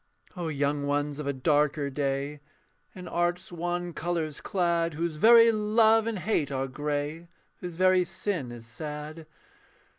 O 0.35 0.47
young 0.47 0.87
ones 0.87 1.19
of 1.19 1.27
a 1.27 1.31
darker 1.31 1.91
day, 1.91 2.39
In 2.95 3.07
art's 3.07 3.51
wan 3.51 3.93
colours 3.93 4.41
clad, 4.41 4.95
Whose 4.95 5.17
very 5.17 5.51
love 5.51 6.07
and 6.07 6.17
hate 6.17 6.51
are 6.51 6.67
grey 6.67 7.27
Whose 7.57 7.75
very 7.75 8.03
sin 8.03 8.51
is 8.51 8.65
sad. 8.65 9.27